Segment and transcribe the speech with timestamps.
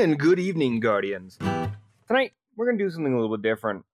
[0.00, 1.36] And good evening, Guardians.
[1.36, 3.84] Tonight, we're going to do something a little bit different.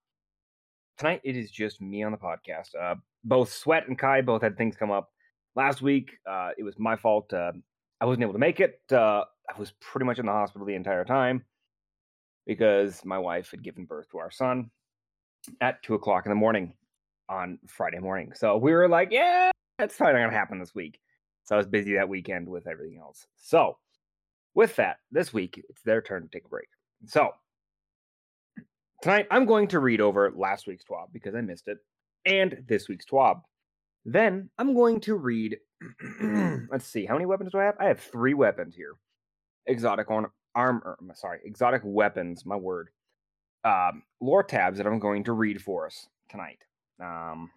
[0.98, 2.76] Tonight, it is just me on the podcast.
[2.80, 5.10] Uh, both Sweat and Kai both had things come up.
[5.56, 7.32] Last week, uh, it was my fault.
[7.32, 7.50] Uh,
[8.00, 8.80] I wasn't able to make it.
[8.88, 11.44] Uh, I was pretty much in the hospital the entire time
[12.46, 14.70] because my wife had given birth to our son
[15.60, 16.74] at 2 o'clock in the morning
[17.28, 18.30] on Friday morning.
[18.32, 21.00] So we were like, yeah, that's probably not going to happen this week.
[21.42, 23.26] So I was busy that weekend with everything else.
[23.34, 23.78] So,
[24.56, 26.66] with that, this week it's their turn to take a break.
[27.04, 27.30] So,
[29.02, 31.78] tonight I'm going to read over last week's TWAB because I missed it,
[32.24, 33.42] and this week's TWAB.
[34.04, 35.58] Then I'm going to read.
[36.72, 37.76] let's see, how many weapons do I have?
[37.78, 38.94] I have three weapons here.
[39.66, 40.96] Exotic on armor.
[41.14, 42.44] Sorry, exotic weapons.
[42.44, 42.88] My word.
[43.62, 46.58] Um, lore tabs that I'm going to read for us tonight.
[47.02, 47.50] Um,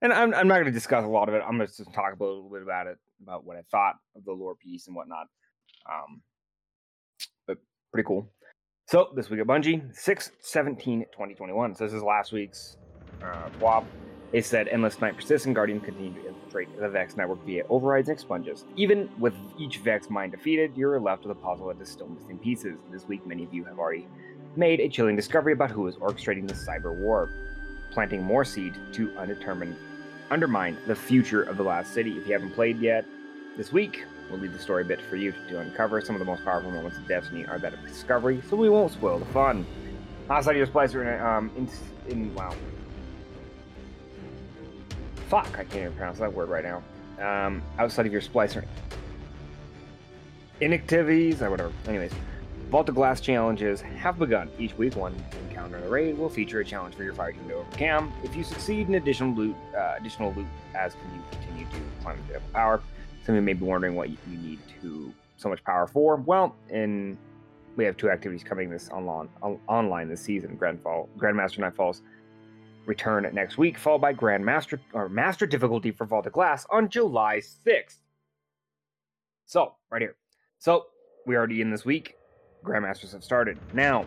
[0.00, 1.42] and I'm I'm not going to discuss a lot of it.
[1.44, 4.32] I'm going to talk a little bit about it, about what I thought of the
[4.32, 5.26] lore piece and whatnot.
[5.88, 6.22] Um,
[7.46, 7.58] but
[7.92, 8.30] pretty cool.
[8.86, 11.74] So this week at Bungie, 6 17 2021.
[11.74, 12.76] So this is last week's
[13.22, 13.84] uh, TWAB.
[14.32, 18.08] They said Endless Night persists and Guardian continue to infiltrate the Vex network via overrides
[18.08, 18.66] and expunges.
[18.76, 22.38] Even with each Vex mind defeated, you're left with a puzzle that is still missing
[22.38, 22.78] pieces.
[22.90, 24.06] This week, many of you have already
[24.56, 27.30] made a chilling discovery about who is orchestrating the cyber war,
[27.90, 29.76] planting more seed to undetermined
[30.30, 32.18] undermine the future of the last city.
[32.18, 33.06] If you haven't played yet,
[33.56, 36.00] this week we'll leave the story a bit for you to uncover.
[36.00, 38.92] Some of the most powerful moments of Destiny are that of discovery, so we won't
[38.92, 39.66] spoil the fun.
[40.30, 41.68] Outside of your splicer, um, in,
[42.10, 42.54] in wow,
[45.28, 46.82] fuck, I can't even pronounce that word right now.
[47.18, 48.64] Um, outside of your splicer
[50.60, 51.72] inactivities or whatever.
[51.86, 52.12] Anyways,
[52.70, 54.50] Vault of Glass challenges have begun.
[54.58, 55.14] Each week, one
[55.48, 58.12] encounter in the raid will feature a challenge for your fire team to overcome.
[58.22, 62.18] If you succeed in additional loot, uh, additional loot as can you continue to climb
[62.30, 62.82] the power.
[63.28, 66.16] Some of you may be wondering what you need to so much power for.
[66.16, 67.18] Well, in
[67.76, 69.28] we have two activities coming this online
[69.68, 72.00] online this season: Grandfall, Grandmaster Nightfalls
[72.86, 77.42] return next week, followed by Grandmaster or Master difficulty for Vault of Glass on July
[77.66, 77.98] 6th.
[79.44, 80.16] So, right here.
[80.58, 80.86] So,
[81.26, 82.16] we're already in this week.
[82.64, 83.58] Grandmasters have started.
[83.74, 84.06] Now,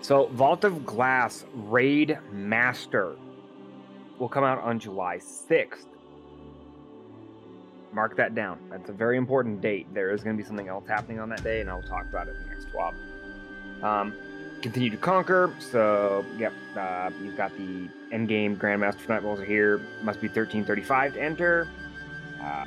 [0.00, 3.14] so Vault of Glass Raid Master
[4.18, 5.87] will come out on July 6th.
[7.92, 8.58] Mark that down.
[8.70, 9.92] That's a very important date.
[9.94, 12.28] There is going to be something else happening on that day, and I'll talk about
[12.28, 12.94] it in the next TWAB.
[13.82, 14.14] Um,
[14.60, 15.52] continue to conquer.
[15.58, 19.78] So, yep, uh, you've got the endgame Grandmaster for Nightfalls are here.
[20.02, 21.68] Must be 1335 to enter.
[22.42, 22.66] Uh,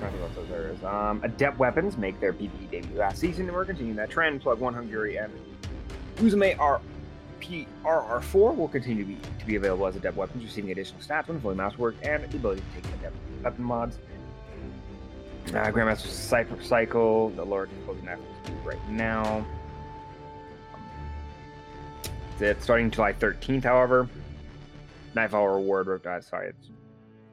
[0.00, 0.82] what there is.
[0.82, 4.40] Um, Adept weapons make their PvE debut last season, and we're continuing that trend.
[4.40, 5.32] Plug 1 Hung Jury and
[6.16, 6.58] Uzume
[7.84, 11.28] RR 4 will continue to be, to be available as Adept weapons, receiving additional stats
[11.28, 13.98] when fully mouse work and the ability to take Adept weapon mods.
[15.48, 18.20] Uh, Grandmaster Cypher Cycle, the Lord Closing Knife
[18.64, 19.44] right now.
[22.40, 24.08] It's starting July 13th, however.
[25.14, 26.70] Nightfall reward, uh, sorry, it's,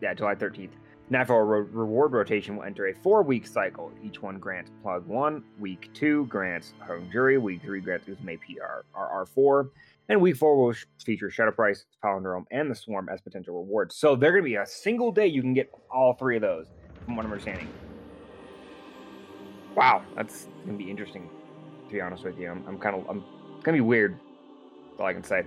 [0.02, 0.72] yeah, July 13th.
[1.12, 3.92] Nightfall Re- reward rotation will enter a four week cycle.
[4.04, 5.44] Each one grants plug one.
[5.58, 7.40] Week two grants Hung Jury.
[7.40, 9.70] Week three grants Uzume PR RR4.
[10.10, 10.74] And week four will
[11.06, 13.96] feature Shadow Price, Palindrome, and the Swarm as potential rewards.
[13.96, 16.66] So they're going to be a single day you can get all three of those,
[17.06, 17.70] from what I'm understanding.
[19.76, 21.30] Wow, that's going to be interesting,
[21.88, 22.50] to be honest with you.
[22.50, 24.20] I'm, I'm kind of, I'm going to be weird.
[24.90, 25.44] That's all I can say.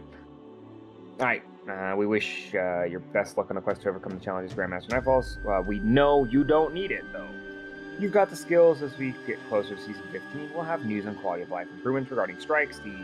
[1.19, 4.25] All right, uh, we wish uh, your best luck on the quest to overcome the
[4.25, 5.45] challenges Grandmaster Nightfalls.
[5.45, 7.29] Uh, we know you don't need it, though.
[7.99, 10.53] You've got the skills as we get closer to Season 15.
[10.55, 12.79] We'll have news on quality of life improvements regarding strikes.
[12.79, 12.95] The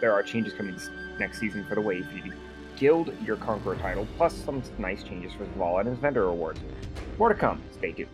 [0.00, 0.78] There are changes coming
[1.18, 2.32] next season for the Wave Feed
[2.76, 6.60] Guild, your Conqueror title, plus some nice changes for Zavala and his vendor rewards.
[7.18, 7.62] More to come.
[7.72, 8.10] Stay tuned.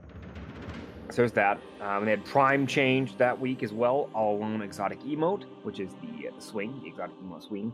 [1.11, 1.61] so there's that.
[1.81, 4.11] Um, they had Prime change that week as well.
[4.13, 7.73] All alone exotic emote, which is the, uh, the swing, the exotic emote swing.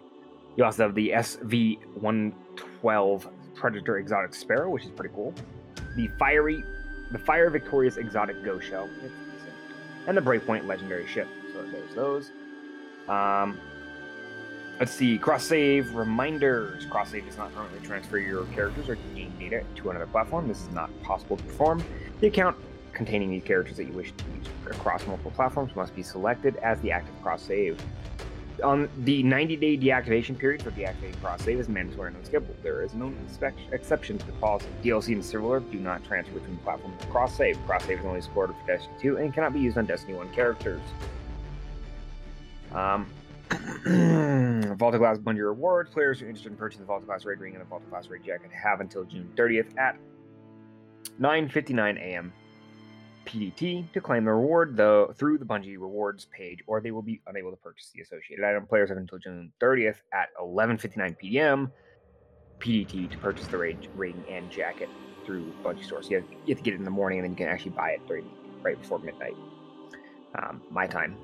[0.57, 5.35] You also have the SV112 Predator exotic sparrow, which is pretty cool.
[5.97, 6.65] The fiery,
[7.11, 8.89] the fire victorious exotic Go shell,
[10.07, 11.29] and the Breakpoint legendary ship.
[11.53, 12.31] So there's those.
[13.09, 13.59] Um,
[14.81, 16.87] Let's see, cross save reminders.
[16.87, 20.49] Cross save does not currently transfer your characters or game data to another platform.
[20.49, 21.85] This is not possible to perform.
[22.21, 22.57] The account
[22.95, 26.81] containing these characters that you wish to use across multiple platforms must be selected as
[26.81, 27.79] the active cross save.
[28.63, 32.55] On the 90 day deactivation period for deactivating cross save is mandatory and unskippable.
[32.63, 33.13] There is no
[33.73, 34.67] exception to the policy.
[34.83, 37.59] DLC and Silver do not transfer between platforms cross save.
[37.67, 40.33] Cross save is only supported for Destiny 2 and cannot be used on Destiny 1
[40.33, 40.81] characters.
[42.73, 43.07] Um,
[44.77, 45.91] Vault Glass Bungie rewards.
[45.91, 48.09] Players who are interested in purchasing the Vault Glass Raid Ring and the Vault Glass
[48.09, 49.97] Raid Jacket have until June 30th at
[51.21, 52.33] 9:59 a.m.
[53.31, 57.21] PDT to claim the reward though through the Bungie rewards page, or they will be
[57.27, 58.67] unable to purchase the associated item.
[58.67, 61.73] Players have until June 30th at 11:59 p.m.
[62.59, 64.89] PDT to purchase the ring and jacket
[65.25, 66.07] through Bungie stores.
[66.07, 67.49] So you, have, you have to get it in the morning, and then you can
[67.49, 68.29] actually buy it during
[68.63, 69.37] right before midnight.
[70.35, 71.17] Um, my time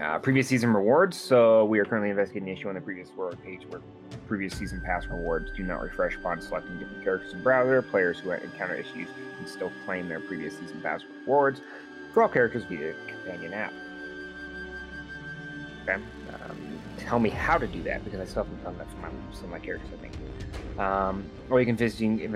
[0.00, 1.16] uh, previous season rewards.
[1.16, 3.80] So we are currently investigating an issue on the previous reward page where
[4.26, 7.80] previous season pass rewards do not refresh upon selecting different characters in browser.
[7.82, 11.60] Players who encounter issues can still claim their previous season pass rewards
[12.16, 13.72] all characters via companion app.
[15.82, 15.94] Okay.
[15.94, 19.08] Um, tell me how to do that because I still haven't done that for my,
[19.32, 20.80] some of my characters, I think.
[20.80, 22.30] Um, or you can visit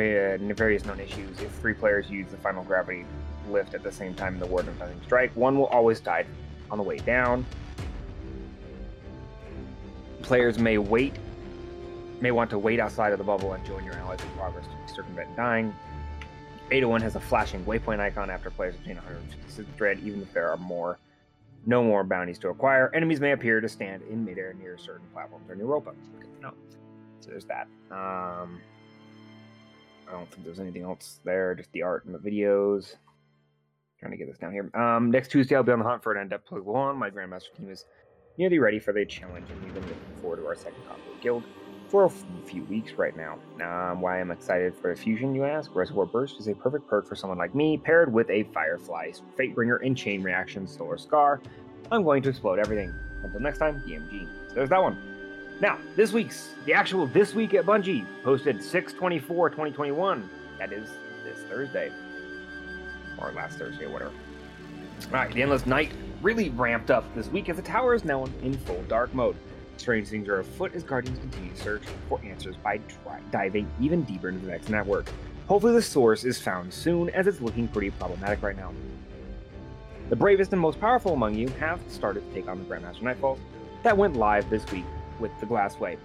[0.54, 1.40] various known issues.
[1.40, 3.04] If three players use the final gravity
[3.48, 6.26] lift at the same time in the Warden of Nothing strike, one will always die
[6.70, 7.44] on the way down.
[10.22, 11.14] Players may wait,
[12.20, 14.94] may want to wait outside of the bubble and join your allies in progress to
[14.94, 15.74] circumvent dying.
[16.70, 20.56] 801 has a flashing waypoint icon after players obtain 156 dread, even if there are
[20.56, 20.98] more,
[21.66, 22.94] no more bounties to acquire.
[22.94, 25.92] Enemies may appear to stand in midair near certain platforms or Europa.
[26.18, 26.52] Good.
[27.20, 27.66] So there's that.
[27.90, 28.60] Um,
[30.08, 31.54] I don't think there's anything else there.
[31.54, 32.96] Just the art and the videos.
[33.98, 34.70] Trying to get this down here.
[34.74, 36.96] Um, next Tuesday, I'll be on the hunt for an Adept Plug 1.
[36.96, 37.84] My Grandmaster team is
[38.38, 41.44] nearly ready for the challenge, and we've been looking forward to our second combo guild
[41.90, 42.10] for a
[42.46, 43.38] few weeks right now.
[43.60, 45.74] Um, why I'm excited for the fusion, you ask?
[45.74, 49.84] Reservoir Burst is a perfect perk for someone like me, paired with a Firefly, Fatebringer,
[49.84, 51.40] and Chain Reaction Solar Scar.
[51.90, 52.94] I'm going to explode everything.
[53.24, 54.28] Until next time, DMG.
[54.48, 54.96] So there's that one.
[55.60, 60.30] Now, this week's, the actual This Week at Bungie, posted 624 2021.
[60.58, 60.88] That is
[61.24, 61.90] this Thursday
[63.18, 64.12] or last Thursday whatever.
[65.06, 65.90] Alright, the Endless Night
[66.22, 69.36] really ramped up this week as the tower is now in full dark mode.
[69.80, 72.78] Strange things are afoot as Guardians continue to search for answers by
[73.32, 75.08] diving even deeper into the Vex network.
[75.46, 78.74] Hopefully, the source is found soon, as it's looking pretty problematic right now.
[80.10, 83.38] The bravest and most powerful among you have started to take on the Grandmaster Nightfalls
[83.82, 84.84] that went live this week
[85.18, 85.96] with the Glassway.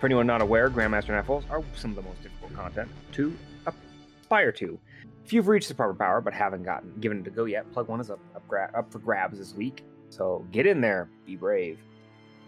[0.00, 4.52] For anyone not aware, Grandmaster Nightfalls are some of the most difficult content to aspire
[4.52, 4.78] to.
[5.26, 8.00] If you've reached the proper power but haven't gotten given it go yet, plug one
[8.00, 9.84] is up up, gra- up for grabs this week.
[10.08, 11.78] So get in there, be brave.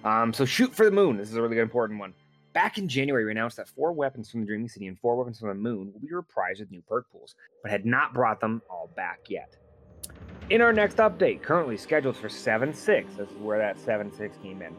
[0.04, 1.16] Um, so shoot for the moon.
[1.16, 2.12] This is a really important one.
[2.52, 5.40] Back in January, we announced that four weapons from the Dreaming City and four weapons
[5.40, 8.62] from the moon will be reprised with new perk pools, but had not brought them
[8.70, 9.56] all back yet.
[10.50, 14.37] In our next update, currently scheduled for 7 6, this is where that 7 6
[14.42, 14.76] came in.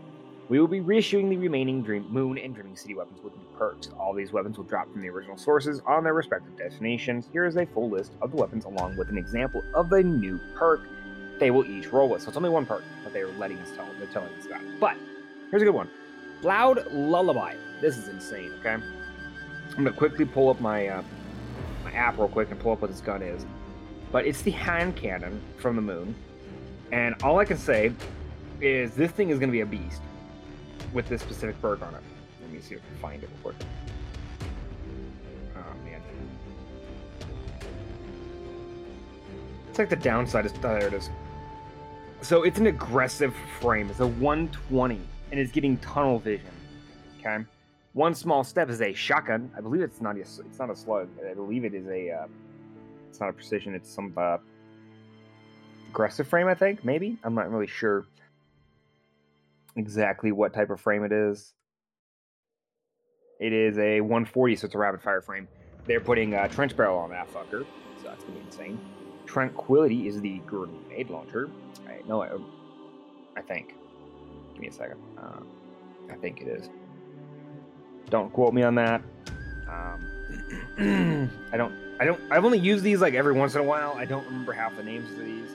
[0.48, 3.90] We will be reissuing the remaining Dream Moon and Dreaming City weapons with new perks.
[4.00, 7.28] All these weapons will drop from the original sources on their respective destinations.
[7.34, 10.40] Here is a full list of the weapons along with an example of the new
[10.54, 10.82] perk
[11.40, 12.22] they will each roll with.
[12.22, 13.88] So it's only one perk that they're letting us tell.
[13.98, 14.62] They're telling us about.
[14.80, 14.96] But
[15.56, 15.90] here's a good one.
[16.42, 17.56] Loud Lullaby.
[17.80, 18.74] This is insane, okay?
[18.74, 18.84] I'm
[19.74, 21.02] gonna quickly pull up my uh,
[21.86, 23.46] my app real quick and pull up what this gun is.
[24.12, 26.14] But it's the hand cannon from the moon.
[26.92, 27.94] And all I can say
[28.60, 30.02] is this thing is gonna be a beast
[30.92, 32.04] with this specific perk on it.
[32.42, 33.68] Let me see if I can find it real quick.
[35.56, 36.02] Oh man.
[39.70, 41.10] It's like the downside is there it is.
[42.22, 43.90] So it's an aggressive frame.
[43.90, 45.00] It's a 120
[45.32, 46.52] and is getting tunnel vision.
[47.20, 47.44] Okay.
[47.94, 49.52] One small step is a shotgun.
[49.58, 51.08] I believe it's not a it's not a slug.
[51.30, 52.28] I believe it is a uh,
[53.10, 53.74] it's not a precision.
[53.74, 54.38] It's some uh,
[55.90, 56.48] aggressive frame.
[56.48, 57.18] I think maybe.
[57.24, 58.06] I'm not really sure
[59.78, 61.54] exactly what type of frame it is.
[63.40, 65.48] It is a 140, so it's a rapid fire frame.
[65.86, 67.66] They're putting a trench barrel on that fucker,
[68.02, 68.80] so that's gonna be insane.
[69.26, 71.50] Tranquility is the grenade launcher.
[71.88, 72.30] I know I,
[73.38, 73.76] I think.
[74.56, 75.02] Give me a second.
[75.18, 75.42] Uh,
[76.10, 76.70] I think it is.
[78.10, 79.02] Don't quote me on that.
[79.70, 81.74] Um, I don't.
[82.00, 82.20] I don't.
[82.32, 83.94] I've only used these like every once in a while.
[83.98, 85.50] I don't remember half the names of these.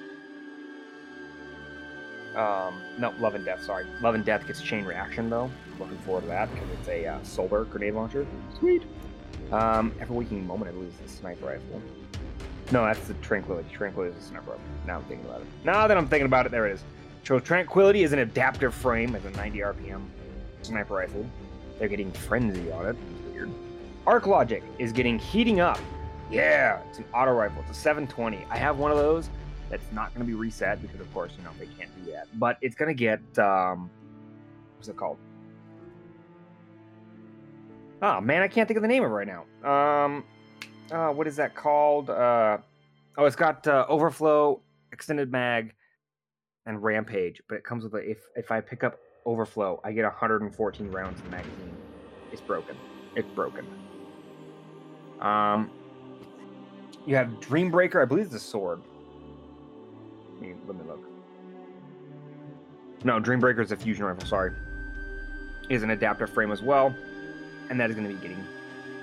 [2.36, 3.64] Um, no, Love and Death.
[3.64, 5.50] Sorry, Love and Death gets chain reaction though.
[5.78, 8.26] Looking forward to that because it's a uh, solar grenade launcher.
[8.58, 8.82] Sweet.
[9.50, 11.82] Um, Ever Waking Moment, I is the sniper rifle.
[12.70, 13.68] No, that's the Tranquility.
[13.72, 14.64] Tranquility is the sniper rifle.
[14.86, 15.46] Now I'm thinking about it.
[15.64, 16.84] Now that I'm thinking about it, there it is.
[17.24, 20.02] So Tranquility is an adaptive frame at a 90 RPM.
[20.62, 21.24] sniper rifle.
[21.78, 22.96] They're getting frenzy on it.
[23.32, 23.50] Weird.
[24.06, 25.78] Arc Logic is getting heating up.
[26.30, 27.62] Yeah, it's an auto rifle.
[27.62, 28.46] It's a 720.
[28.50, 29.30] I have one of those.
[29.68, 32.26] That's not going to be reset because, of course, you know they can't do that.
[32.38, 33.88] But it's going to get um,
[34.76, 35.18] what's it called?
[38.02, 39.68] Oh man, I can't think of the name of it right now.
[39.68, 40.24] Um,
[40.90, 42.10] uh, what is that called?
[42.10, 42.58] Uh,
[43.16, 44.60] oh, it's got uh, overflow,
[44.92, 45.74] extended mag,
[46.70, 47.42] and rampage.
[47.48, 51.18] But it comes with a if if I pick up overflow, I get 114 rounds
[51.18, 51.76] in the magazine.
[52.32, 52.76] It's broken.
[53.14, 53.66] It's broken.
[55.20, 55.70] Um,
[57.06, 58.00] you have Dreambreaker.
[58.00, 58.80] I believe it's a sword.
[60.32, 61.04] Let me, let me look.
[63.04, 64.26] No, Dreambreaker is a fusion rifle.
[64.26, 64.52] Sorry,
[65.68, 66.94] is an adaptive frame as well,
[67.68, 68.42] and that is going to be getting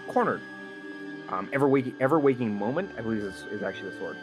[0.08, 0.42] cornered.
[1.30, 4.18] Um, ever waking, ever waking moment, I believe is, is actually the sword.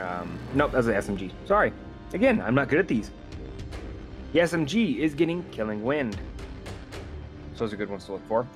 [0.00, 1.32] Um, nope, that's an SMG.
[1.46, 1.72] Sorry.
[2.12, 3.10] Again, I'm not good at these.
[4.32, 6.16] The SMG is getting Killing Wind.
[7.54, 8.46] So those are good ones to look for.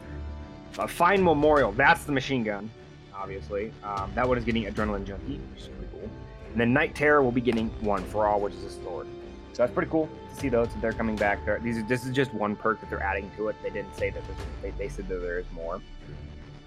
[0.79, 2.69] A Fine Memorial, that's the machine gun,
[3.15, 3.73] obviously.
[3.85, 6.11] Um, that one is getting Adrenaline Junkie, which is pretty cool.
[6.51, 9.07] And then Night Terror will be getting One for All, which is a sword.
[9.53, 10.69] So that's pretty cool to see those.
[10.81, 11.45] They're coming back.
[11.45, 13.57] They're, these are, this is just one perk that they're adding to it.
[13.63, 14.23] They didn't say that
[14.63, 15.81] they, they said that there is more.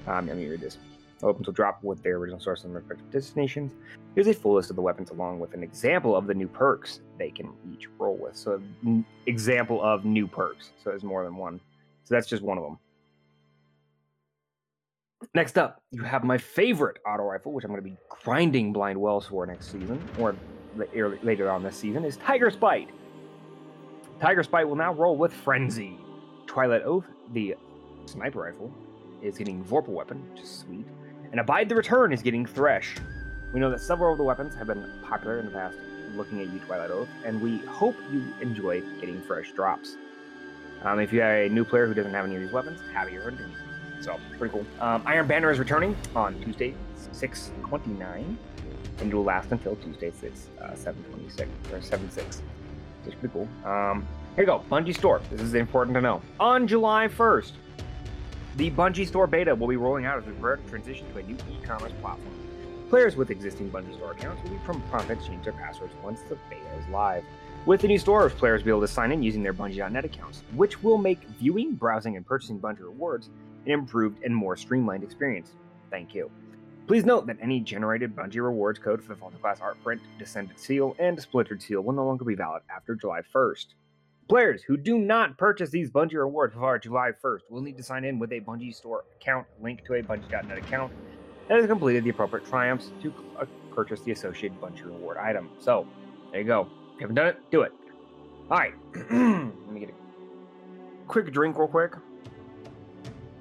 [0.08, 0.78] Um, let me read this.
[1.22, 3.72] Weapons will drop with their original source and respective destinations.
[4.14, 7.02] Here's a full list of the weapons along with an example of the new perks
[7.18, 8.36] they can each roll with.
[8.36, 8.62] So,
[9.26, 10.72] example of new perks.
[10.84, 11.60] So, there's more than one.
[12.04, 12.78] So, that's just one of them.
[15.34, 19.00] Next up, you have my favorite auto rifle, which I'm going to be grinding blind
[19.00, 20.36] wells for next season, or
[21.24, 22.90] later on this season, is Tiger Spite.
[24.22, 25.98] Tiger Spite will now roll with Frenzy.
[26.46, 27.56] Twilight Oath, the
[28.06, 28.72] sniper rifle,
[29.22, 30.86] is getting Vorpal weapon, which is sweet.
[31.32, 32.96] And Abide the Return is getting Thresh.
[33.52, 35.78] We know that several of the weapons have been popular in the past,
[36.16, 39.98] looking at you, Twilight Oath, and we hope you enjoy getting fresh drops.
[40.84, 43.12] Um, if you are a new player who doesn't have any of these weapons, have
[43.12, 43.52] your hunting.
[44.00, 44.66] So, pretty cool.
[44.80, 46.76] Um, Iron Banner is returning on Tuesday,
[47.12, 48.38] 629,
[49.00, 52.42] and it will last until Tuesday, 6, uh, 726, or 7 6.
[53.06, 53.48] It's pretty cool.
[53.70, 55.22] Um, here you go, Bungie Store.
[55.32, 56.22] This is important to know.
[56.40, 57.52] On July 1st,
[58.58, 61.24] the Bungie Store beta will be rolling out as we prepare to transition to a
[61.24, 62.34] new e-commerce platform.
[62.90, 66.38] Players with existing Bungie Store accounts will be prompted to change their passwords once the
[66.50, 67.24] beta is live.
[67.68, 70.42] With the new store, players will be able to sign in using their Bungie.net accounts,
[70.56, 73.30] which will make viewing, browsing, and purchasing Bungie rewards
[73.66, 75.52] an improved and more streamlined experience.
[75.92, 76.32] Thank you.
[76.88, 80.60] Please note that any generated Bungie rewards code for the Vault Glass Art Print, Descendant
[80.60, 83.66] Seal, and Splintered Seal will no longer be valid after July 1st.
[84.28, 88.04] Players who do not purchase these Bungie rewards before July 1st will need to sign
[88.04, 90.92] in with a Bungie store account linked to a Bungie.net account
[91.48, 95.50] that has completed the appropriate triumphs to uh, purchase the associated Bungie reward item.
[95.60, 95.88] So,
[96.32, 96.68] there you go.
[96.96, 97.72] If you haven't done it, do it.
[98.52, 98.74] All right.
[98.96, 101.96] Let me get a quick drink real quick.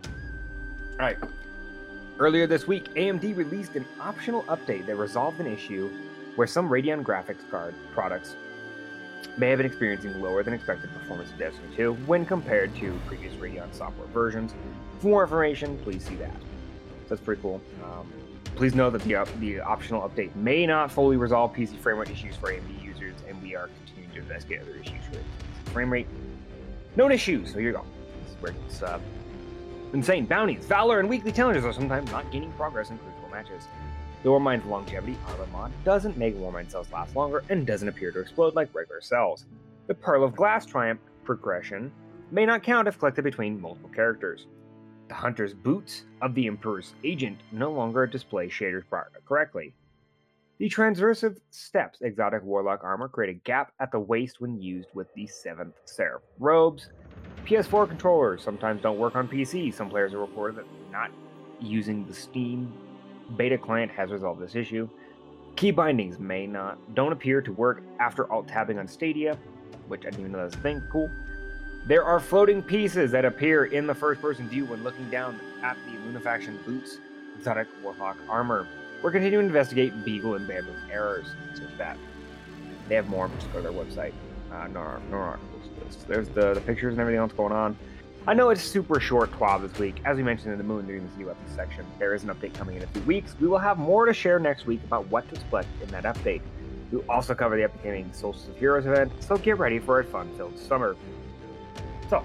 [0.05, 1.17] All right.
[2.19, 5.91] Earlier this week, AMD released an optional update that resolved an issue
[6.37, 8.37] where some Radeon graphics card products
[9.37, 13.35] may have been experiencing lower than expected performance in Destiny 2 when compared to previous
[13.35, 14.55] Radeon software versions.
[15.01, 16.35] For more information, please see that.
[17.09, 17.61] That's pretty cool.
[17.85, 18.13] Um,
[18.55, 22.11] please know that the, uh, the optional update may not fully resolve PC frame rate
[22.11, 25.23] issues for AMD users, and we are continuing to investigate other issues with
[25.73, 26.09] frame rate.
[26.97, 27.53] Known issues.
[27.53, 27.85] So here you go.
[28.25, 28.99] This is where it's uh,
[29.93, 33.65] Insane bounties, valor, and weekly challenges are sometimes not gaining progress in Crucible matches.
[34.27, 38.19] The Warmind's longevity armor mod doesn't make Warmind cells last longer and doesn't appear to
[38.19, 39.47] explode like regular cells.
[39.87, 41.93] The Pearl of Glass Triumph progression
[42.33, 44.49] may not count if collected between multiple characters.
[45.07, 48.83] The Hunter's boots of the Emperor's agent no longer display shaders
[49.29, 49.75] correctly.
[50.59, 55.07] The transversive steps exotic warlock armor create a gap at the waist when used with
[55.15, 56.91] the 7th Seraph robes,
[57.45, 59.73] PS4 controllers sometimes don't work on PC.
[59.73, 61.13] Some players have reported that not
[61.61, 62.73] using the Steam
[63.37, 64.89] beta client has resolved this issue.
[65.57, 69.39] Key bindings may not don't appear to work after alt tabbing on Stadia,
[69.89, 70.83] which I didn't even know that was a thing.
[70.93, 71.11] Cool.
[71.87, 75.77] There are floating pieces that appear in the first person view when looking down at
[75.87, 76.99] the Lunafaction boots,
[77.39, 78.67] exotic warlock armor.
[79.03, 81.27] We're continuing to investigate Beagle and Bandwidth errors.
[81.55, 81.97] Search that.
[82.89, 84.13] They have more, just go to their website.
[84.53, 85.63] Uh, no, no articles.
[86.09, 87.77] There's the, the pictures and everything else going on.
[88.29, 90.01] I know it's super short TWAB this week.
[90.05, 92.77] As we mentioned in the Moon during the weapons section, there is an update coming
[92.77, 93.37] in a few weeks.
[93.41, 96.41] We will have more to share next week about what to expect in that update.
[96.91, 100.59] We'll also cover the upcoming Solstice of Heroes event, so get ready for a fun-filled
[100.59, 100.97] summer.
[102.11, 102.25] So,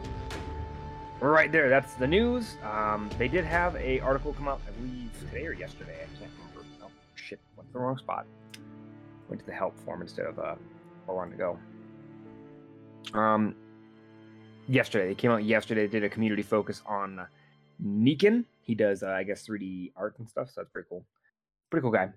[1.19, 2.57] right there, that's the news.
[2.63, 5.97] Um, they did have a article come out, I believe, today or yesterday.
[6.01, 6.65] I can't remember.
[6.81, 8.25] Oh, shit, went to the wrong spot.
[9.29, 10.55] Went to the help form instead of uh,
[11.05, 11.57] where I wanted to
[13.13, 13.19] go.
[13.19, 13.55] Um,
[14.71, 15.85] yesterday they came out yesterday.
[15.85, 17.27] They did a community focus on
[17.83, 18.45] Nikan.
[18.61, 20.47] He does, uh, I guess, 3D art and stuff.
[20.47, 21.05] So that's pretty cool.
[21.69, 22.09] Pretty cool guy.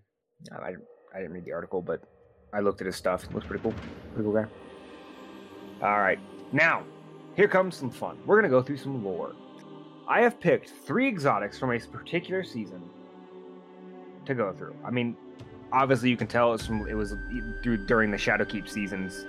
[0.52, 0.74] Uh, I
[1.14, 2.02] I didn't read the article, but
[2.52, 3.24] I looked at his stuff.
[3.24, 3.74] It Looks pretty cool.
[4.14, 4.46] Pretty cool guy.
[5.82, 6.18] All right,
[6.52, 6.84] now
[7.36, 8.18] here comes some fun.
[8.24, 9.34] We're gonna go through some lore.
[10.06, 12.82] I have picked three exotics from a particular season
[14.26, 14.76] to go through.
[14.84, 15.16] I mean,
[15.72, 17.14] obviously you can tell it's from it was
[17.62, 19.26] through during the Shadowkeep seasons.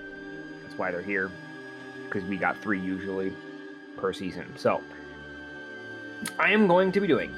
[0.63, 1.31] That's why they're here
[2.15, 3.33] because we got three usually
[3.97, 4.45] per season.
[4.55, 4.81] So
[6.39, 7.29] I am going to be doing.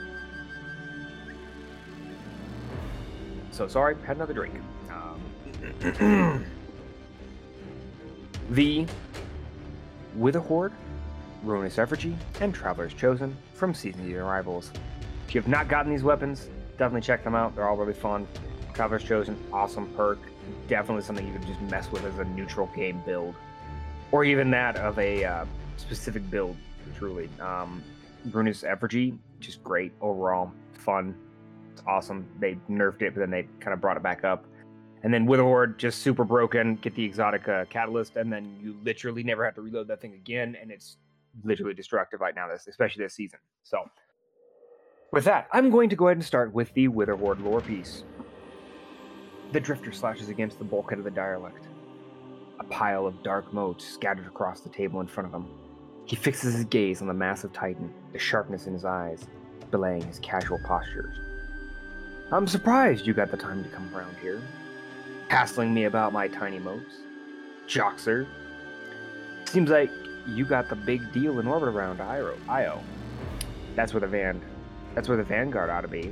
[3.50, 4.54] So sorry, had another drink.
[4.92, 6.46] Um,
[8.52, 8.86] the
[10.16, 10.74] Witherhoard,
[11.42, 14.72] Ruinous Effigy, and Traveler's Chosen from Season 8 Arrivals.
[15.28, 17.56] If you have not gotten these weapons, definitely check them out.
[17.56, 18.28] They're all really fun.
[18.76, 20.20] Traveler's Chosen, awesome perk.
[20.68, 23.34] Definitely something you can just mess with as a neutral game build.
[24.12, 25.46] Or even that of a uh,
[25.78, 26.56] specific build,
[26.96, 27.30] truly.
[27.40, 27.84] Um,
[28.32, 30.52] Ruinous Effigy, just great overall.
[30.74, 31.16] Fun.
[31.74, 32.28] It's awesome.
[32.40, 34.46] They nerfed it, but then they kind of brought it back up.
[35.04, 36.76] And then Witherhoard, just super broken.
[36.78, 40.14] Get the exotic uh, catalyst, and then you literally never have to reload that thing
[40.14, 40.98] again, and it's
[41.44, 43.40] literally destructive right now, this especially this season.
[43.64, 43.90] So,
[45.12, 48.04] with that, I'm going to go ahead and start with the Witherhoard lore piece.
[49.52, 51.67] The Drifter slashes against the bulkhead of the Direlect.
[52.60, 55.48] A pile of dark motes scattered across the table in front of him.
[56.06, 59.28] He fixes his gaze on the massive titan, the sharpness in his eyes,
[59.72, 61.18] belaying his casual postures.
[62.32, 64.42] I'm surprised you got the time to come around here,
[65.28, 66.96] hassling me about my tiny motes.
[67.68, 68.26] Joxer.
[69.46, 69.92] Seems like
[70.28, 72.36] you got the big deal in orbit around Io.
[72.50, 72.82] Io.
[73.76, 74.42] That's where the van
[74.98, 76.12] that's where the Vanguard ought to be.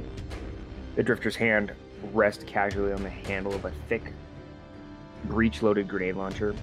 [0.96, 1.74] The drifter's hand
[2.14, 4.14] rests casually on the handle of a thick,
[5.28, 6.56] breech loaded grenade launcher.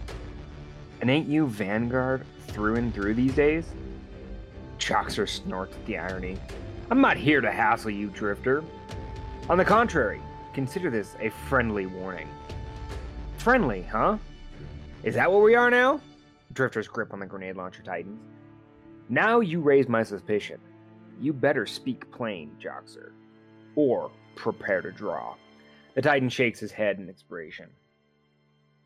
[1.01, 3.67] And ain't you Vanguard through and through these days?
[4.79, 6.39] Joxer snorts at the irony.
[6.91, 8.63] I'm not here to hassle you, Drifter.
[9.49, 10.21] On the contrary,
[10.53, 12.29] consider this a friendly warning.
[13.39, 14.19] Friendly, huh?
[15.03, 16.01] Is that what we are now?
[16.53, 18.21] Drifter's grip on the grenade launcher tightens.
[19.09, 20.61] Now you raise my suspicion.
[21.21, 23.11] You better speak plain, Joxer.
[23.75, 25.35] Or prepare to draw.
[25.95, 27.69] The Titan shakes his head in inspiration.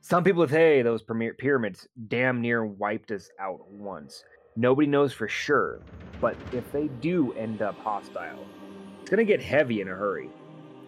[0.09, 1.03] Some people say those
[1.37, 4.23] pyramids damn near wiped us out once.
[4.55, 5.81] Nobody knows for sure,
[6.21, 8.47] but if they do end up hostile,
[9.01, 10.31] it's gonna get heavy in a hurry.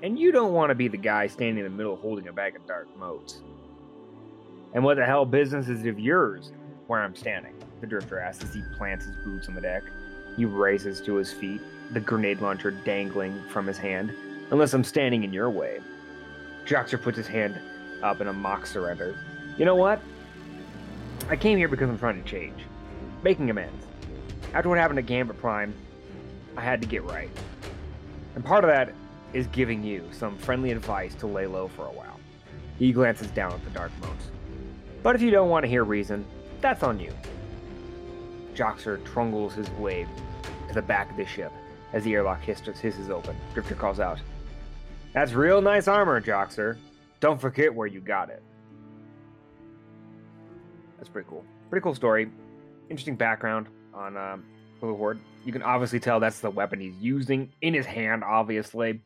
[0.05, 2.55] And you don't want to be the guy standing in the middle holding a bag
[2.55, 3.43] of dark motes.
[4.73, 6.53] And what the hell business is it of yours
[6.87, 7.57] where I'm standing?
[7.81, 9.83] The drifter asks as he plants his boots on the deck.
[10.37, 14.15] He raises to his feet, the grenade launcher dangling from his hand.
[14.53, 15.81] Unless I'm standing in your way.
[16.67, 17.61] Joxer puts his hand
[18.03, 19.19] up in a mock surrender.
[19.57, 20.01] You know what?
[21.29, 22.61] I came here because I'm trying to change.
[23.23, 23.85] Making amends.
[24.55, 25.75] After what happened to Gambit Prime,
[26.57, 27.31] I had to get right.
[28.35, 28.95] And part of that
[29.33, 32.19] is giving you some friendly advice to lay low for a while.
[32.79, 34.31] He glances down at the dark motes.
[35.03, 36.25] But if you don't want to hear reason,
[36.61, 37.13] that's on you.
[38.55, 40.07] Joxer trundles his way
[40.69, 41.53] to the back of the ship
[41.93, 43.37] as the airlock hisses open.
[43.55, 44.21] Drifter calls out,
[45.13, 46.77] That's real nice armor, Joxer.
[47.21, 48.43] Don't forget where you got it.
[50.97, 51.45] That's pretty cool.
[51.71, 52.31] Pretty cool story.
[52.89, 54.45] Interesting background on um,
[54.81, 55.19] Horde.
[55.45, 59.01] You can obviously tell that's the weapon he's using in his hand, obviously.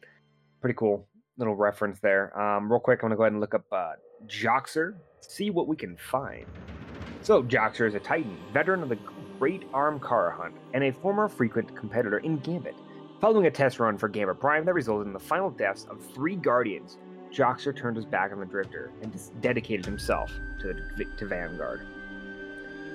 [0.61, 1.07] Pretty cool
[1.39, 2.39] little reference there.
[2.39, 3.93] Um, real quick, I'm going to go ahead and look up uh,
[4.27, 6.47] Joxer, see what we can find.
[7.23, 8.99] So, Joxer is a Titan, veteran of the
[9.39, 12.75] Great Ahamkara Hunt, and a former frequent competitor in Gambit.
[13.21, 16.37] Following a test run for Gambit Prime that resulted in the final deaths of three
[16.37, 16.99] Guardians,
[17.33, 21.87] Joxer turned his back on the Drifter and dedicated himself to, the, to Vanguard.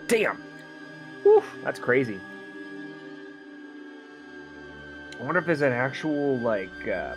[0.07, 0.37] Damn!
[1.23, 2.19] Whew, that's crazy.
[5.19, 7.15] I wonder if there's an actual, like, uh,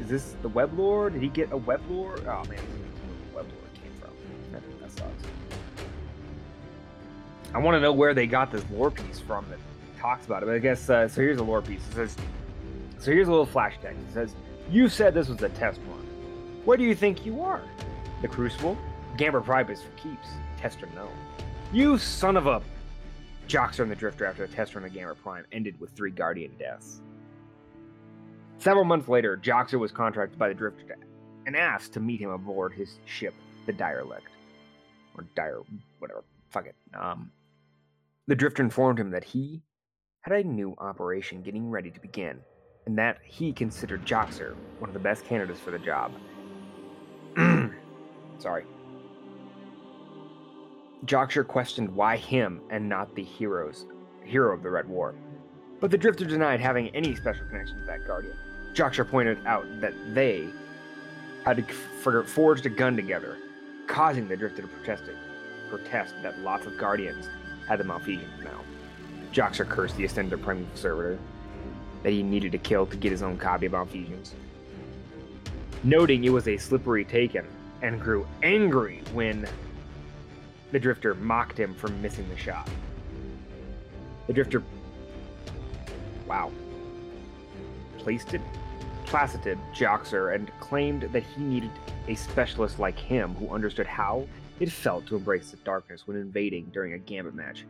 [0.00, 1.08] is this the web lore?
[1.08, 2.18] Did he get a web lore?
[2.20, 2.58] Oh man,
[3.32, 4.10] where web lore came from.
[4.52, 5.24] That, that sucks.
[7.54, 9.58] I want to know where they got this lore piece from that
[9.98, 10.46] talks about it.
[10.46, 11.22] But I guess uh, so.
[11.22, 11.80] Here's a lore piece.
[11.88, 12.16] It says
[13.04, 14.00] so here's a little flash text.
[14.08, 14.34] It says,
[14.70, 16.06] You said this was a test run.
[16.64, 17.60] Where do you think you are?
[18.22, 18.78] The Crucible?
[19.18, 20.28] Prime is for keeps.
[20.56, 21.10] Tester no.
[21.70, 22.62] You son of a.
[23.46, 26.52] Joxer and the Drifter after a test run of Gambit Prime ended with three Guardian
[26.58, 27.02] deaths.
[28.56, 30.96] Several months later, Joxer was contracted by the Drifter
[31.44, 33.34] and asked to meet him aboard his ship,
[33.66, 34.30] the Direlect.
[35.14, 35.60] Or Dire,
[35.98, 36.24] whatever.
[36.48, 36.74] Fuck it.
[36.98, 37.30] Um,
[38.28, 39.60] the Drifter informed him that he
[40.22, 42.40] had a new operation getting ready to begin
[42.86, 46.12] and that he considered Joxer one of the best candidates for the job.
[48.38, 48.64] Sorry.
[51.06, 53.86] Joxer questioned why him and not the heroes,
[54.22, 55.14] hero of the Red War.
[55.80, 58.36] But the Drifter denied having any special connection to that Guardian.
[58.74, 60.48] Joxer pointed out that they
[61.44, 63.38] had forged a gun together,
[63.86, 65.16] causing the Drifter to protest, it,
[65.68, 67.28] protest that lots of Guardians
[67.68, 68.60] had the Malfeasance now.
[69.32, 71.18] Joxer cursed the Ascender Prime Servitor
[72.04, 74.34] that he needed to kill to get his own copy of Malfeasance,
[75.82, 77.44] noting it was a slippery taken,
[77.82, 79.48] and grew angry when
[80.70, 82.68] the Drifter mocked him for missing the shot.
[84.26, 84.62] The Drifter,
[86.26, 86.52] wow,
[87.98, 88.40] placed it,
[89.06, 91.70] placited Joxer and claimed that he needed
[92.06, 94.26] a specialist like him who understood how
[94.60, 97.64] it felt to embrace the darkness when invading during a Gambit match,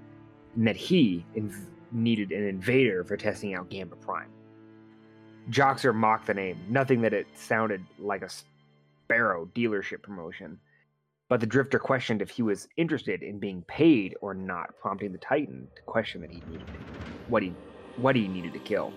[0.57, 4.31] and that he inv- needed an invader for testing out Gambit Prime.
[5.51, 8.31] Joxer mocked the name, nothing that it sounded like a
[9.05, 10.59] Sparrow dealership promotion,
[11.29, 15.19] but the Drifter questioned if he was interested in being paid or not, prompting the
[15.19, 16.67] Titan to question that he needed
[17.29, 17.55] what he
[17.97, 18.93] what he needed to kill.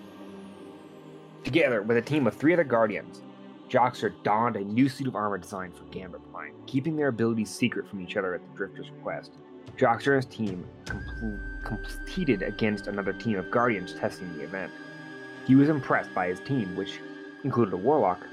[1.44, 3.22] Together with a team of three other Guardians,
[3.68, 7.88] Joxer donned a new suit of armor designed for Gambit Prime, keeping their abilities secret
[7.88, 9.32] from each other at the Drifter's request.
[9.76, 10.66] Joxer and his team
[11.62, 14.72] competed against another team of Guardians testing the event.
[15.46, 17.00] He was impressed by his team, which
[17.44, 18.26] included a Warlock,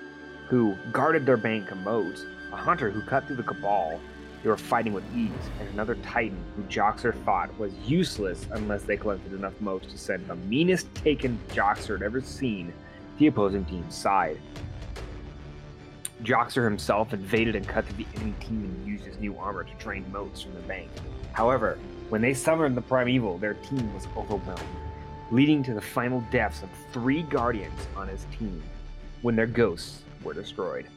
[0.47, 3.99] who guarded their bank of motes a hunter who cut through the Cabal
[4.45, 8.95] they were fighting with ease, and another Titan who Joxer thought was useless unless they
[8.95, 12.73] collected enough motes to send the meanest taken Joxer had ever seen to
[13.17, 14.39] the opposing team's side.
[16.23, 19.73] Joxer himself invaded and cut through the enemy team and used his new armor to
[19.75, 20.89] drain motes from the bank.
[21.33, 21.77] However,
[22.09, 24.61] when they summoned the Primeval, their team was overwhelmed,
[25.31, 28.63] leading to the final deaths of three Guardians on his team
[29.21, 30.87] when their ghosts were destroyed.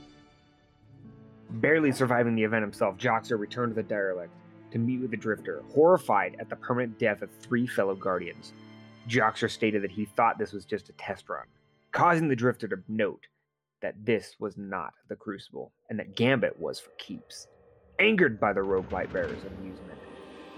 [1.50, 4.32] Barely surviving the event himself, Joxer returned to the derelict
[4.70, 8.52] to meet with the Drifter, horrified at the permanent death of three fellow Guardians.
[9.08, 11.46] Joxer stated that he thought this was just a test run,
[11.90, 13.26] causing the Drifter to note
[13.82, 17.46] that this was not the Crucible, and that Gambit was for keeps.
[17.98, 19.98] Angered by the rogue light bearer's amusement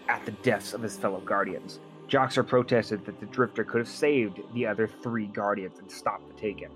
[0.09, 4.41] at the deaths of his fellow Guardians, Joxer protested that the Drifter could have saved
[4.55, 6.71] the other three Guardians and stopped the Taken.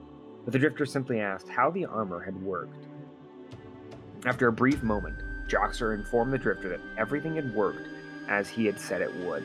[0.44, 2.86] But the Drifter simply asked how the armor had worked
[4.26, 7.86] after a brief moment, Joxer informed the Drifter that everything had worked
[8.26, 9.44] as he had said it would.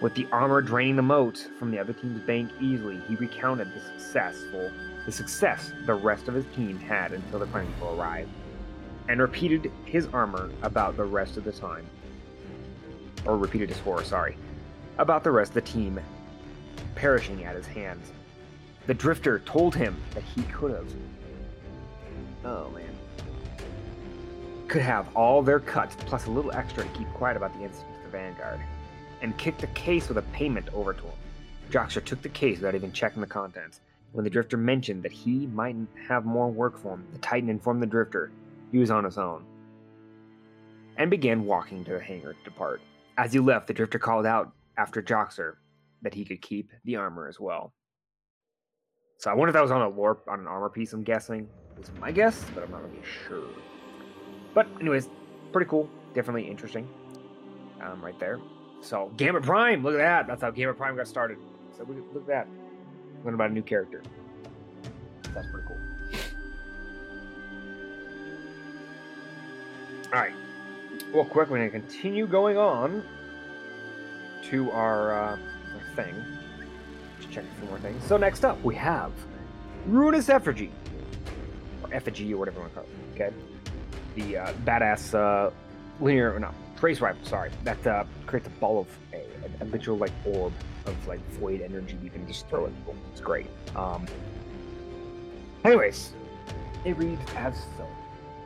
[0.00, 3.80] With the armor draining the motes from the other team's bank easily, he recounted the
[3.80, 4.70] successful
[5.04, 8.30] the success the rest of his team had until the Primeval arrived,
[9.08, 11.86] and repeated his armor about the rest of the time.
[13.24, 14.36] Or repeated his horror, sorry,
[14.98, 15.98] about the rest of the team
[16.94, 18.12] perishing at his hands.
[18.86, 20.92] The Drifter told him that he could have.
[22.44, 22.94] Oh man
[24.68, 27.96] could have all their cuts plus a little extra to keep quiet about the incident
[27.96, 28.60] to the Vanguard,
[29.22, 31.12] and kicked the case with a payment over to him.
[31.70, 33.80] Joxer took the case without even checking the contents.
[34.12, 35.76] When the Drifter mentioned that he might
[36.06, 38.30] have more work for him, the Titan informed the Drifter
[38.72, 39.44] he was on his own,
[40.96, 42.80] and began walking to the hangar to depart.
[43.16, 45.56] As he left, the Drifter called out after Joxer
[46.02, 47.72] that he could keep the armor as well.
[49.18, 50.92] So I wonder if that was on a warp on an armor piece.
[50.92, 51.48] I'm guessing.
[51.76, 53.48] It's my guess, but I'm not really sure.
[54.54, 55.08] But anyways,
[55.52, 55.88] pretty cool.
[56.14, 56.88] Definitely interesting.
[57.82, 58.38] Um, right there.
[58.80, 60.26] So Gambit Prime, look at that.
[60.26, 61.38] That's how Gambit Prime got started.
[61.76, 62.48] So look, look at that.
[63.24, 64.02] Learn about a new character.
[65.34, 65.76] That's pretty cool.
[70.12, 70.32] All right.
[71.12, 73.02] Well, quick, we're gonna continue going on
[74.44, 76.14] to our, uh, our thing.
[77.20, 78.02] Just check a few more things.
[78.04, 79.12] So next up, we have
[79.86, 80.70] Ruinous Effigy,
[81.82, 83.20] or Effigy, or whatever you want to call it.
[83.20, 83.34] Okay
[84.18, 85.50] the uh, badass uh,
[86.00, 89.24] linear, no, trace rifle, sorry, that uh, creates a ball of a,
[89.62, 90.52] a, literal like orb
[90.86, 92.94] of like void energy you can just throw people.
[93.12, 93.46] It's great.
[93.74, 94.06] Um,
[95.64, 96.12] anyways,
[96.84, 97.86] it reads as so.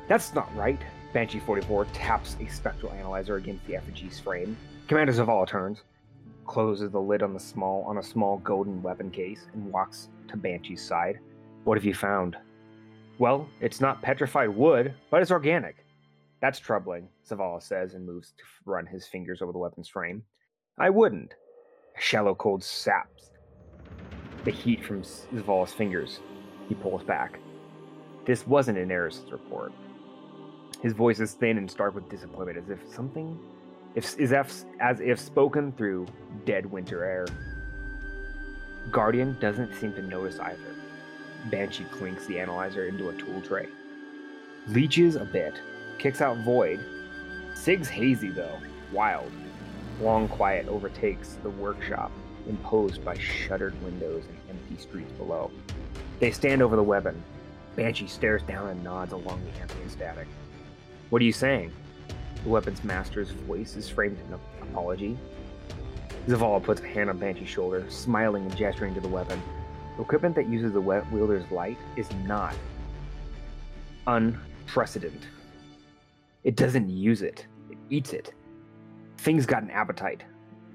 [0.09, 0.79] That's not right.
[1.13, 4.57] Banshee 44 taps a spectral analyzer against the effigy's frame.
[4.89, 5.83] Commander Zavala turns,
[6.47, 10.37] closes the lid on the small on a small golden weapon case, and walks to
[10.37, 11.19] Banshee's side.
[11.65, 12.37] What have you found?
[13.19, 15.82] Well, it's not petrified wood, but it's organic.
[16.43, 20.25] That's troubling, Zavala says and moves to run his fingers over the weapon's frame.
[20.77, 21.35] I wouldn't.
[21.97, 23.31] A shallow cold saps
[24.45, 26.19] the heat from Zavala's fingers.
[26.69, 27.39] He pulls back.
[28.27, 29.73] This wasn't an Eris's report.
[30.83, 33.39] His voice is thin and stark with disappointment, as if something,
[33.95, 36.07] if, as, if, as if spoken through
[36.45, 37.27] dead winter air.
[38.91, 40.75] Guardian doesn't seem to notice either.
[41.53, 43.69] Banshee clinks the analyzer into a tool tray.
[44.67, 45.55] Leeches a bit,
[46.03, 46.85] kicks out Void.
[47.55, 48.59] Sig's hazy though.
[48.91, 49.31] wild.
[50.01, 52.11] Long quiet overtakes the workshop,
[52.49, 55.53] imposed by shuttered windows and empty streets below.
[56.19, 57.23] They stand over the weapon.
[57.77, 60.27] Banshee stares down and nods along the ambient static.
[61.11, 61.71] What are you saying?
[62.43, 65.17] The weapon's master's voice is framed in an apology.
[66.27, 69.41] Zavala puts a hand on Banshee's shoulder, smiling and gesturing to the weapon.
[69.97, 72.57] The equipment that uses the wielder's light is not
[74.09, 75.25] unprecedented.
[76.45, 78.35] It doesn't use it, it eats it.
[79.19, 80.25] Thing's got an appetite.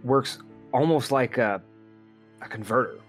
[0.03, 0.39] Works
[0.71, 1.61] almost like a,
[2.41, 2.99] a converter.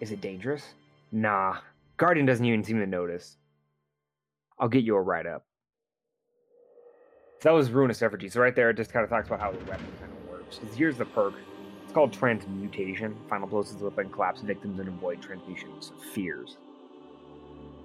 [0.00, 0.74] Is it dangerous?
[1.12, 1.58] Nah.
[1.96, 3.36] Guardian doesn't even seem to notice.
[4.58, 5.44] I'll get you a write up.
[7.40, 8.28] So that was Ruinous Effigy.
[8.28, 10.60] So right there, it just kind of talks about how the weapon kind of works.
[10.74, 11.34] Here's the perk.
[11.84, 13.16] It's called Transmutation.
[13.28, 16.56] Final blows the weapon, collapse victims, and avoid transmissions of fears.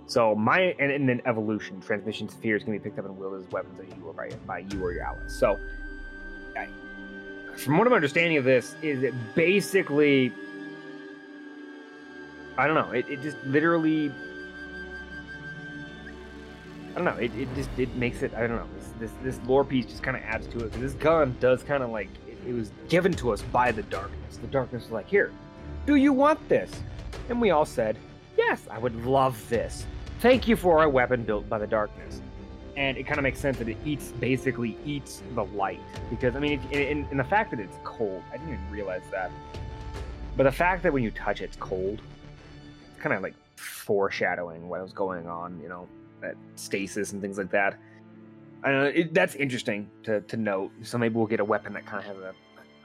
[0.08, 3.52] So my and, and then evolution, transmission spheres can be picked up and wielded as
[3.52, 5.38] weapons that you or by, by you or your allies.
[5.38, 5.60] So
[6.58, 6.70] I,
[7.58, 10.32] from what I'm understanding of this, is it basically
[12.58, 14.10] I don't know, it, it just literally
[16.92, 19.46] I don't know, it, it just it makes it I don't know, this this, this
[19.46, 20.72] lore piece just kinda adds to it.
[20.72, 24.38] This gun does kinda like it, it was given to us by the darkness.
[24.38, 25.34] The darkness was like, here,
[25.86, 26.72] do you want this?
[27.28, 27.98] And we all said,
[28.38, 29.86] Yes, I would love this.
[30.20, 32.22] Thank you for a weapon built by the darkness.
[32.76, 35.80] And it kind of makes sense that it eats, basically eats the light.
[36.10, 39.32] Because, I mean, in, in the fact that it's cold, I didn't even realize that.
[40.36, 42.02] But the fact that when you touch it, it's cold,
[42.90, 45.88] it's kind of like foreshadowing what was going on, you know,
[46.22, 47.78] that stasis and things like that.
[48.64, 50.72] I know it, that's interesting to, to note.
[50.82, 52.34] So maybe we'll get a weapon that kind of has a,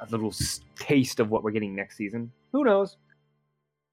[0.00, 0.34] a little
[0.76, 2.30] taste of what we're getting next season.
[2.52, 2.98] Who knows?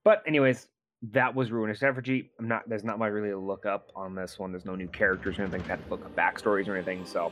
[0.04, 0.68] But anyways,
[1.02, 2.30] that was Ruinous Effigy.
[2.40, 2.68] I'm not.
[2.68, 4.52] There's not my really look up on this one.
[4.52, 5.64] There's no new characters or anything.
[5.64, 7.06] Had to look up backstories or anything.
[7.06, 7.32] So,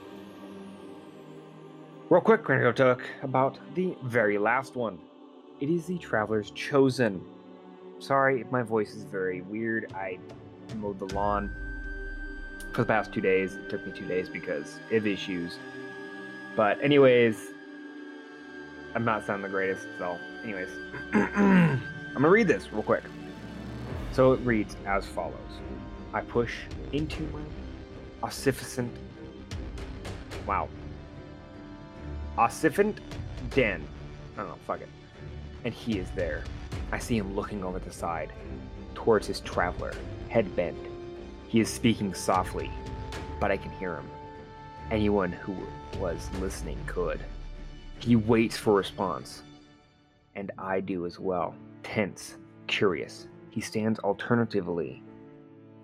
[2.10, 5.00] real quick, we're gonna go talk about the very last one.
[5.60, 7.22] It is the Traveler's Chosen.
[8.00, 9.92] Sorry if my voice is very weird.
[9.94, 10.18] I
[10.76, 11.52] mowed the lawn
[12.72, 13.56] for the past two days.
[13.56, 15.58] It took me two days because of issues.
[16.56, 17.48] But anyways,
[18.96, 19.88] I'm not sounding the greatest.
[19.98, 20.70] So, anyways,
[21.14, 21.82] I'm
[22.14, 23.04] gonna read this real quick.
[24.18, 25.36] So it reads as follows
[26.12, 26.52] I push
[26.92, 28.90] into my ossificant.
[30.48, 30.70] Wow.
[32.36, 32.98] Ossificant
[33.52, 33.88] den.
[34.34, 34.90] I don't know, fuck it.
[35.66, 36.44] And he is there.
[36.92, 38.34] I see him looking over the side,
[38.96, 39.94] towards his traveler,
[40.30, 40.80] head bent.
[41.48, 42.72] He is speaking softly,
[43.40, 44.10] but I can hear him.
[44.90, 45.56] Anyone who
[46.00, 47.20] was listening could.
[48.00, 49.44] He waits for response,
[50.36, 51.54] and I do as well,
[51.84, 55.04] tense, curious, he stands alternatively,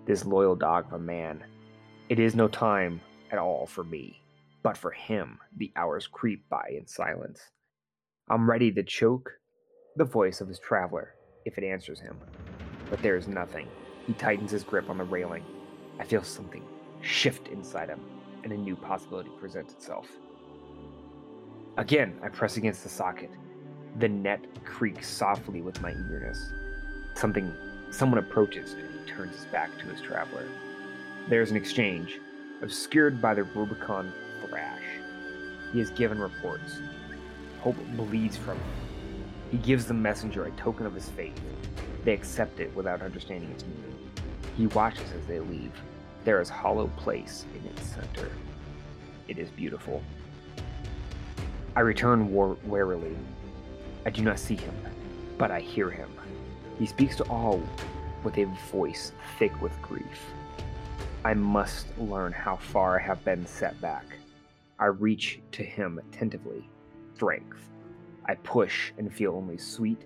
[0.06, 1.44] this loyal dog of a man.
[2.08, 3.00] It is no time
[3.30, 4.20] at all for me,
[4.62, 7.40] but for him the hours creep by in silence.
[8.28, 9.32] I'm ready to choke
[9.96, 12.18] the voice of his traveler if it answers him,
[12.90, 13.68] but there is nothing.
[14.06, 15.44] He tightens his grip on the railing.
[15.98, 16.62] I feel something
[17.00, 18.00] shift inside him,
[18.42, 20.08] and a new possibility presents itself.
[21.76, 23.30] Again, I press against the socket.
[23.98, 26.52] The net creaks softly with my eagerness.
[27.14, 27.54] Something,
[27.90, 30.46] someone approaches and he turns his back to his traveler.
[31.28, 32.20] There's an exchange,
[32.62, 34.12] obscured by the Rubicon
[34.46, 34.82] thrash.
[35.72, 36.78] He is given reports.
[37.60, 38.66] Hope bleeds from him.
[39.50, 41.40] He gives the messenger a token of his faith.
[42.04, 44.10] They accept it without understanding its meaning.
[44.56, 45.72] He watches as they leave.
[46.24, 48.30] There is hollow place in its center.
[49.28, 50.02] It is beautiful.
[51.76, 53.16] I return war- warily.
[54.04, 54.74] I do not see him,
[55.38, 56.10] but I hear him.
[56.78, 57.62] He speaks to all
[58.22, 60.32] with a voice thick with grief.
[61.24, 64.04] I must learn how far I have been set back.
[64.78, 66.68] I reach to him attentively.
[67.14, 67.70] Strength.
[68.26, 70.02] I push and feel only sweet,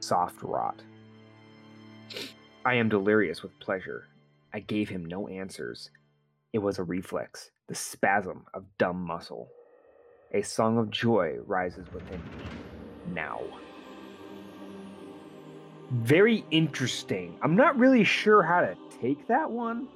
[0.00, 0.82] soft rot.
[2.64, 4.08] I am delirious with pleasure.
[4.52, 5.90] I gave him no answers.
[6.52, 9.48] It was a reflex, the spasm of dumb muscle.
[10.32, 12.44] A song of joy rises within me.
[13.14, 13.40] Now
[15.90, 17.38] very interesting.
[17.42, 19.88] I'm not really sure how to take that one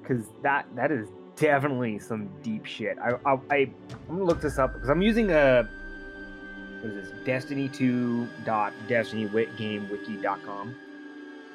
[0.00, 2.98] because that that is definitely some deep shit.
[2.98, 3.74] I, I, I am
[4.08, 5.68] gonna look this up because I'm using a
[6.80, 10.74] what is this Destiny 2 dot Destiny Gamewiki.com,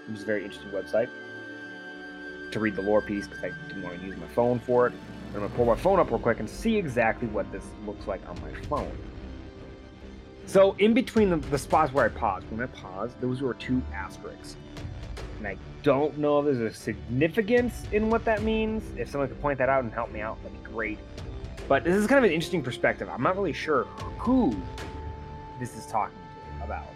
[0.08, 1.10] which is a very interesting website
[2.52, 4.94] to read the lore piece because I didn't want to use my phone for it.
[5.30, 8.22] I'm gonna pull my phone up real quick and see exactly what this looks like
[8.30, 8.98] on my phone.
[10.46, 13.82] So in between the, the spots where I paused, when I paused, those were two
[13.94, 14.56] asterisks.
[15.38, 18.84] And I don't know if there's a significance in what that means.
[18.98, 21.00] If someone could point that out and help me out, that'd be great.
[21.68, 23.10] But this is kind of an interesting perspective.
[23.10, 23.86] I'm not really sure
[24.20, 24.56] who
[25.60, 26.18] this is talking
[26.60, 26.88] to about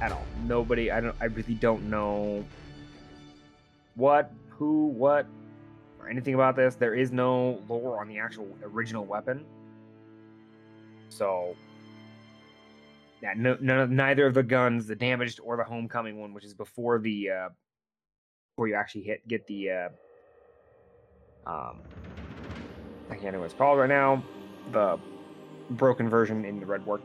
[0.00, 0.24] at all.
[0.46, 0.90] Nobody.
[0.90, 1.16] I don't.
[1.20, 2.44] I really don't know
[3.96, 5.26] what, who, what,
[6.00, 6.74] or anything about this.
[6.76, 9.44] There is no lore on the actual original weapon.
[11.08, 11.56] So,
[13.24, 16.52] yeah, no, of, neither of the guns, the damaged or the homecoming one, which is
[16.52, 17.48] before the uh,
[18.52, 19.88] before you actually hit get the uh,
[21.46, 21.80] um,
[23.08, 24.22] I can't know what it's called right now.
[24.72, 24.98] The
[25.70, 27.00] broken version in the Red War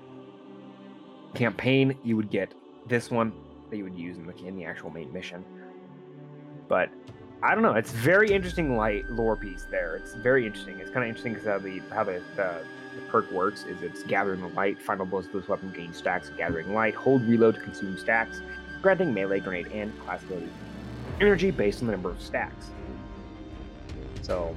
[1.36, 2.54] campaign, you would get
[2.86, 3.32] this one
[3.70, 5.46] that you would use in the in the actual main mission.
[6.68, 6.90] But
[7.42, 7.74] I don't know.
[7.74, 9.96] It's very interesting light lore piece there.
[9.96, 10.80] It's very interesting.
[10.80, 12.62] It's kind of interesting because how the how the, the,
[12.96, 14.80] the perk works is it's gathering the light.
[14.82, 16.32] Final blows of this weapon gain stacks.
[16.38, 16.96] Gathering light.
[16.96, 18.42] Hold reload to consume stacks.
[18.82, 20.50] Granting melee grenade and class ability
[21.22, 22.70] energy based on the number of stacks.
[24.22, 24.56] So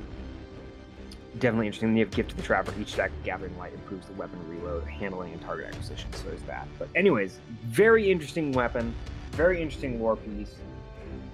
[1.38, 1.90] definitely interesting.
[1.90, 2.74] Then you have gift to the Traveler.
[2.80, 6.12] Each stack of gathering light improves the weapon reload, handling, and target acquisition.
[6.12, 6.68] So there's that.
[6.78, 8.94] But anyways, very interesting weapon.
[9.32, 10.54] Very interesting lore piece.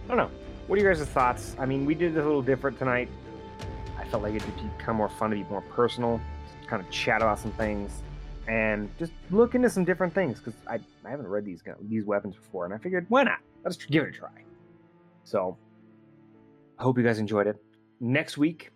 [0.04, 0.30] I don't know.
[0.68, 1.56] What are your guys' thoughts?
[1.58, 3.08] I mean, we did it a little different tonight.
[3.98, 6.20] I felt like it'd be kind of more fun to be more personal,
[6.66, 8.02] kind of chat about some things,
[8.46, 12.36] and just look into some different things because I, I haven't read these these weapons
[12.36, 13.38] before, and I figured why not?
[13.64, 14.28] Let's give it a try.
[15.24, 15.56] So
[16.78, 17.56] I hope you guys enjoyed it.
[17.98, 18.70] Next week,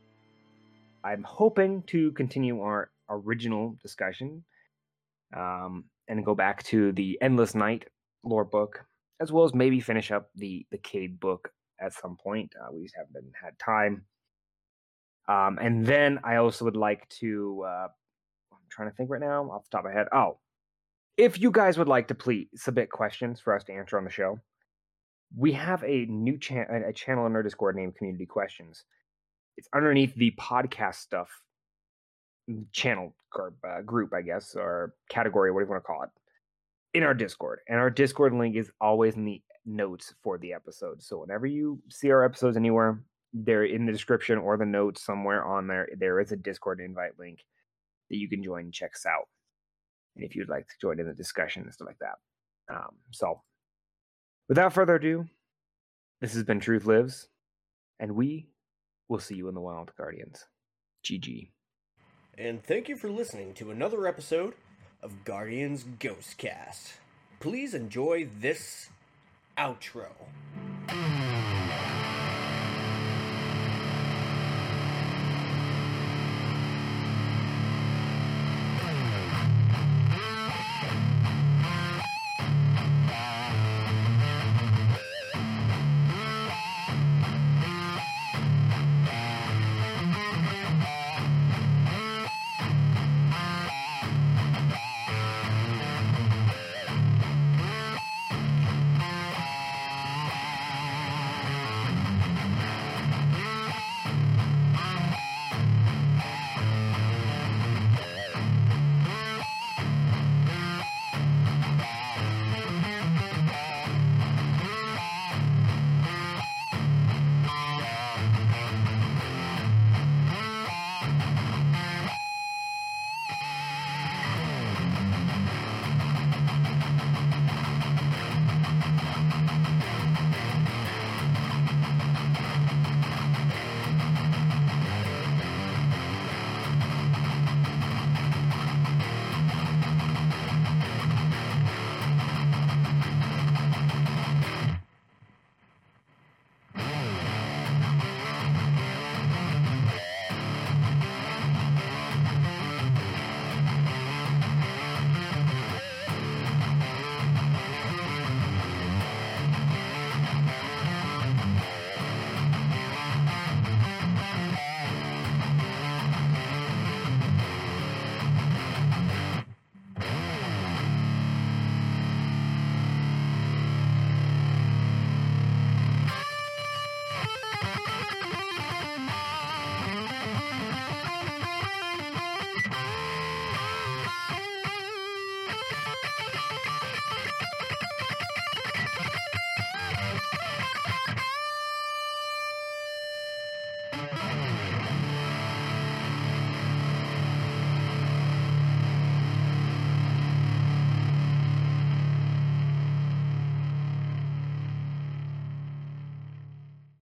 [1.05, 4.43] I'm hoping to continue our original discussion
[5.37, 7.85] um, and go back to the Endless Night
[8.25, 8.83] lore book,
[9.21, 12.53] as well as maybe finish up the the Cayde book at some point.
[12.61, 14.05] Uh, we just haven't had time.
[15.29, 17.65] Um, and then I also would like to.
[17.67, 17.89] Uh,
[18.53, 20.09] I'm trying to think right now off the top of my head.
[20.13, 20.39] Oh,
[21.17, 24.11] if you guys would like to please submit questions for us to answer on the
[24.11, 24.39] show,
[25.37, 28.85] we have a new channel, a channel in our Discord named Community Questions.
[29.57, 31.29] It's underneath the podcast stuff
[32.73, 36.11] channel or uh, group, I guess, or category, whatever you want to call it,
[36.95, 37.61] in our Discord.
[37.69, 41.03] And our Discord link is always in the notes for the episode.
[41.03, 45.45] So whenever you see our episodes anywhere, they're in the description or the notes somewhere
[45.45, 45.89] on there.
[45.97, 47.45] There is a Discord invite link
[48.11, 49.29] that you can join and check us out.
[50.17, 52.75] And if you'd like to join in the discussion and stuff like that.
[52.75, 53.41] Um, so
[54.49, 55.27] without further ado,
[56.21, 57.29] this has been Truth Lives,
[57.99, 58.49] and we
[59.09, 60.47] will see you in the wild, Guardians.
[61.05, 61.51] GG.
[62.39, 64.55] And thank you for listening to another episode
[65.03, 66.93] of Guardians Ghostcast.
[67.41, 68.89] Please enjoy this
[69.57, 70.09] outro.